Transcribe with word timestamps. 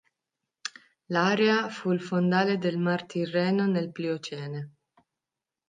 L'area 1.09 1.69
fu 1.69 1.91
il 1.91 2.01
fondale 2.01 2.57
del 2.57 2.79
Mar 2.79 3.03
Tirreno 3.05 3.67
nel 3.67 3.91
Pliocene. 3.91 4.73